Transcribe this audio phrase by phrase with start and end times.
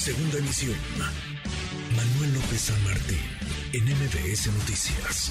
[0.00, 0.78] Segunda emisión.
[1.94, 3.20] Manuel López San Martín,
[3.74, 5.30] en MBS Noticias.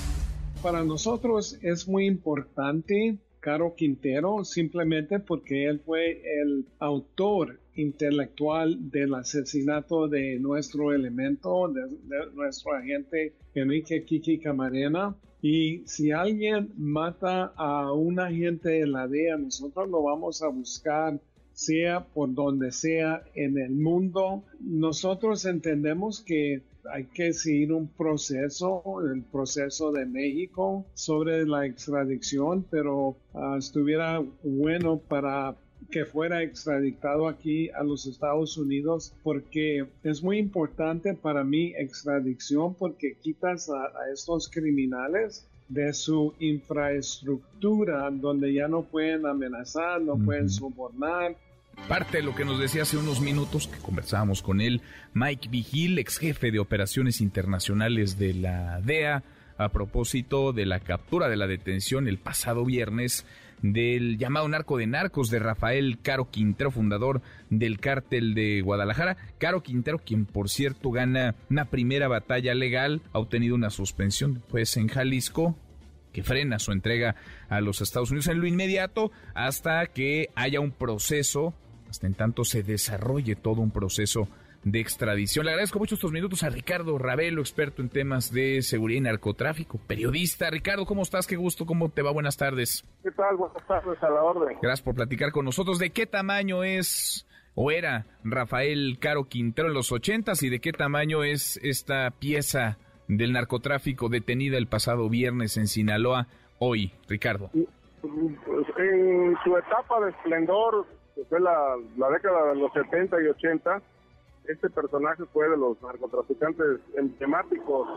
[0.61, 9.15] Para nosotros es muy importante Caro Quintero simplemente porque él fue el autor intelectual del
[9.15, 15.15] asesinato de nuestro elemento, de, nuestro agente Enrique Kiki Camarena.
[15.41, 21.19] Y si alguien mata a un agente de la DEA, nosotros lo vamos a buscar
[21.59, 24.43] sea por donde sea en el mundo.
[24.61, 32.65] Nosotros entendemos que hay que seguir un proceso, el proceso de México sobre la extradición,
[32.71, 35.57] pero ah, estuviera bueno para
[35.91, 42.73] que fuera extraditado aquí a los Estados Unidos porque es muy importante para mí extradición
[42.75, 50.49] porque quitas a, estos criminales de su infraestructura donde ya no pueden amenazar, no pueden
[50.49, 51.35] sobornar,
[51.87, 54.81] Parte de lo que nos decía hace unos minutos que conversábamos con él,
[55.13, 59.23] Mike Vigil, ex jefe de operaciones internacionales de la DEA,
[59.57, 63.25] a propósito de la captura de la detención el pasado viernes
[63.61, 69.17] del llamado narco de narcos de Rafael Caro Quintero, fundador del cártel de Guadalajara.
[69.37, 74.77] Caro Quintero, quien por cierto gana una primera batalla legal, ha obtenido una suspensión pues
[74.77, 75.57] en Jalisco
[76.13, 77.15] que frena su entrega
[77.49, 81.53] a los Estados Unidos en lo inmediato hasta que haya un proceso,
[81.89, 84.27] hasta en tanto se desarrolle todo un proceso
[84.63, 85.45] de extradición.
[85.45, 89.79] Le agradezco mucho estos minutos a Ricardo Ravelo, experto en temas de seguridad y narcotráfico,
[89.87, 90.49] periodista.
[90.49, 91.27] Ricardo, ¿cómo estás?
[91.27, 92.11] Qué gusto, ¿cómo te va?
[92.11, 92.85] Buenas tardes.
[93.03, 93.37] ¿Qué tal?
[93.37, 94.57] Buenas tardes, a la orden.
[94.61, 95.79] Gracias por platicar con nosotros.
[95.79, 100.71] ¿De qué tamaño es o era Rafael Caro Quintero en los ochentas y de qué
[100.71, 106.27] tamaño es esta pieza del narcotráfico detenida el pasado viernes en Sinaloa
[106.59, 107.49] hoy, Ricardo?
[107.51, 110.85] Pues, en su etapa de esplendor,
[111.19, 113.81] que fue la, la década de los 70 y 80,
[114.47, 117.87] este personaje fue de los narcotraficantes emblemáticos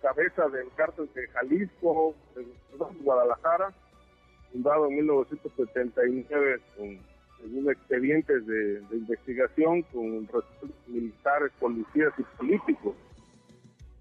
[0.00, 2.46] cabeza del cártel de Jalisco, de
[3.02, 3.72] Guadalajara,
[4.52, 6.98] fundado en 1979 con
[7.40, 10.28] según expedientes de, investigación con
[10.86, 12.94] militares, policías y políticos.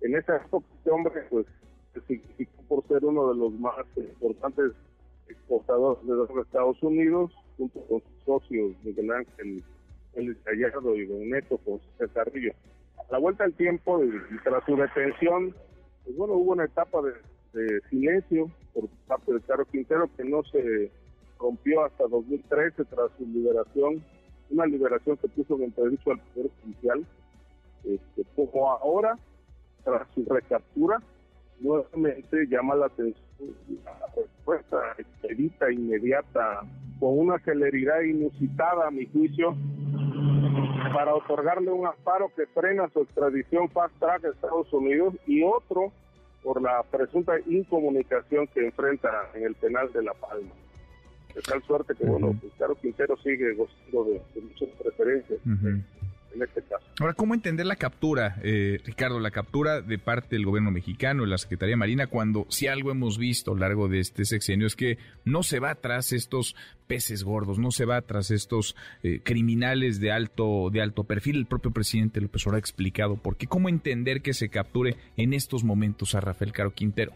[0.02, 1.48] En esa época este hombre pues
[1.94, 4.72] se significó por ser uno de los más importantes
[5.46, 9.64] exportadores de los Estados Unidos, junto con sus socios Miguel Ángel
[10.14, 11.60] el Gallardo y Don Neto
[11.98, 12.54] César Río.
[12.98, 14.12] A la vuelta del tiempo y,
[14.44, 15.54] tras su detención,
[16.04, 17.14] pues bueno, hubo una etapa de,
[17.90, 20.92] silencio por parte de Caro Quintero que no se
[21.40, 24.04] rompió hasta 2013 tras su liberación,
[24.50, 27.06] una liberación que puso en entredicho al Poder Judicial.
[27.86, 29.18] Este, como ahora,
[29.86, 31.02] tras su recaptura,
[31.60, 33.26] nuevamente llama la atención
[33.84, 34.78] la respuesta
[35.26, 36.62] expedita, inmediata,
[37.00, 39.56] con una celeridad inusitada a mi juicio,
[40.94, 45.92] para otorgarle un amparo que frena su extradición fast track a Estados Unidos y otro
[46.42, 50.52] por la presunta incomunicación que enfrenta en el penal de La Palma.
[51.34, 55.40] De tal suerte que, bueno, pues claro, Quintero sigue gozando de, muchas preferencias
[56.44, 56.64] este.
[57.00, 61.38] Ahora, ¿cómo entender la captura, eh, Ricardo, la captura de parte del gobierno mexicano, la
[61.38, 64.98] Secretaría Marina, cuando si algo hemos visto a lo largo de este sexenio es que
[65.26, 66.56] no se va tras estos
[66.88, 71.38] peces gordos, no se va tras estos eh, criminales de alto, de alto perfil?
[71.38, 73.48] El propio presidente López Obrador ha explicado por qué.
[73.48, 77.14] ¿Cómo entender que se capture en estos momentos a Rafael Caro Quintero?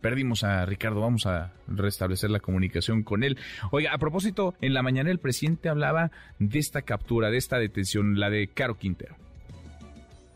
[0.00, 3.38] Perdimos a Ricardo, vamos a restablecer la comunicación con él.
[3.70, 8.18] Oiga, a propósito, en la mañana el presidente hablaba de esta captura, de esta detención,
[8.18, 9.16] la de Caro Quintero.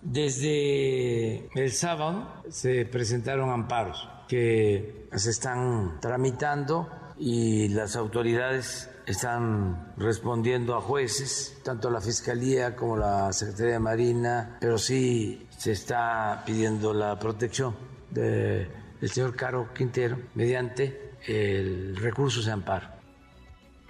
[0.03, 10.75] Desde el sábado se presentaron amparos que se están tramitando y las autoridades están respondiendo
[10.77, 16.93] a jueces, tanto la Fiscalía como la Secretaría de Marina, pero sí se está pidiendo
[16.93, 17.77] la protección
[18.11, 18.69] de
[19.03, 22.89] el señor Caro Quintero mediante el recurso de amparo.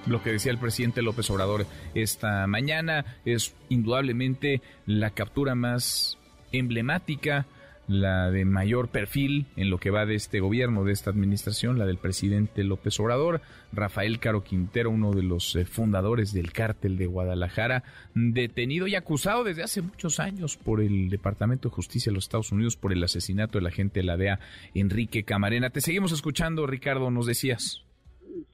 [0.07, 6.19] Lo que decía el presidente López Obrador esta mañana es indudablemente la captura más
[6.51, 7.47] emblemática
[7.89, 11.87] la de mayor perfil en lo que va de este gobierno, de esta administración, la
[11.87, 13.41] del presidente López Obrador,
[13.73, 17.85] Rafael Caro Quintero, uno de los eh, fundadores del cártel de Guadalajara,
[18.15, 22.53] detenido y acusado desde hace muchos años por el Departamento de Justicia de los Estados
[22.53, 24.39] Unidos por el asesinato del agente de la DEA,
[24.75, 25.71] Enrique Camarena.
[25.71, 27.85] Te seguimos escuchando, Ricardo, nos decías.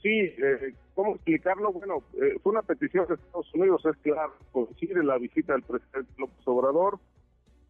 [0.03, 1.73] Sí, eh, ¿cómo explicarlo?
[1.73, 6.11] Bueno, eh, fue una petición de Estados Unidos, es claro, coincide la visita del presidente
[6.19, 6.99] López Obrador,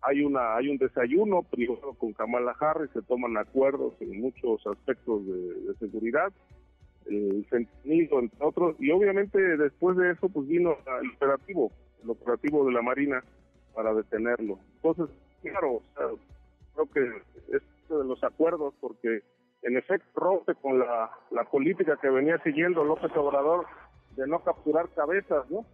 [0.02, 5.26] hay una hay un desayuno privado con Kamala Harris, se toman acuerdos en muchos aspectos
[5.26, 6.32] de, seguridad.
[7.06, 11.72] el fentanilo, entre otros, y obviamente después de eso pues vino el operativo,
[12.02, 13.24] el operativo de la Marina
[13.74, 14.58] para detenerlo.
[14.76, 15.08] Entonces,
[15.42, 15.82] claro,
[16.74, 19.22] creo que es de los acuerdos porque
[19.62, 23.66] en efecto rompe con la, la política que venía siguiendo López Obrador
[24.16, 25.64] de no capturar cabezas, ¿no?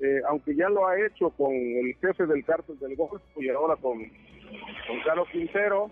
[0.00, 3.76] Eh, aunque ya lo ha hecho con el jefe del cártel del Golfo y ahora
[3.76, 5.90] con, con Carlos Quintero,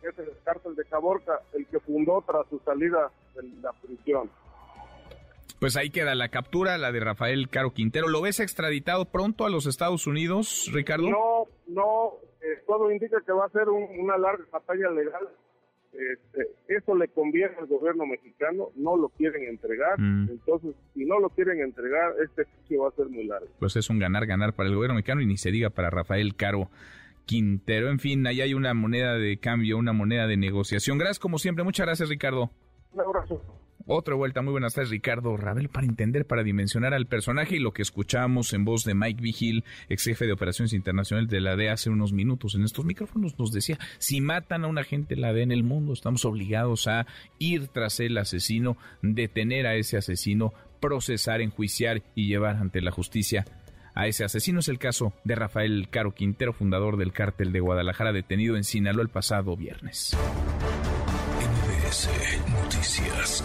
[0.00, 4.28] jefe del cártel de Caborca, el que fundó tras su salida de la prisión.
[5.60, 8.08] Pues ahí queda la captura, la de Rafael Caro Quintero.
[8.08, 11.08] ¿Lo ves extraditado pronto a los Estados Unidos, Ricardo?
[11.08, 12.12] No, no,
[12.42, 15.28] eh, todo indica que va a ser una larga batalla legal
[15.92, 20.30] este, eso le conviene al gobierno mexicano, no lo quieren entregar, mm.
[20.30, 23.48] entonces si no lo quieren entregar, este juicio va a ser muy largo.
[23.58, 26.70] Pues es un ganar-ganar para el gobierno mexicano y ni se diga para Rafael Caro
[27.24, 27.90] Quintero.
[27.90, 30.98] En fin, ahí hay una moneda de cambio, una moneda de negociación.
[30.98, 32.50] Gracias como siempre, muchas gracias Ricardo.
[32.92, 33.42] Un abrazo.
[33.88, 37.72] Otra vuelta, muy buenas tardes, Ricardo Rabel, para entender, para dimensionar al personaje y lo
[37.72, 41.74] que escuchamos en voz de Mike Vigil, ex jefe de operaciones internacionales de la DEA
[41.74, 45.32] hace unos minutos en estos micrófonos, nos decía, si matan a un agente de la
[45.32, 47.06] DEA en el mundo, estamos obligados a
[47.38, 53.44] ir tras el asesino, detener a ese asesino, procesar, enjuiciar y llevar ante la justicia
[53.94, 54.58] a ese asesino.
[54.58, 59.02] Es el caso de Rafael Caro Quintero, fundador del cártel de Guadalajara, detenido en Sinaloa
[59.02, 60.16] el pasado viernes.
[61.96, 63.42] Noticias.